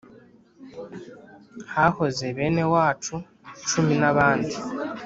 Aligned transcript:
hahoze 1.73 2.25
benewacu 2.37 3.15
cumi 3.69 3.93
n’abandi 4.01 4.55